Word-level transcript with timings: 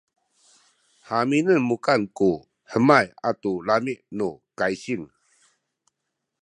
haminen 1.09 1.59
mukan 1.69 2.01
ku 2.17 2.31
hemay 2.71 3.07
atu 3.29 3.51
lami’ 3.67 3.93
nu 4.17 4.27
kaysing 4.57 5.05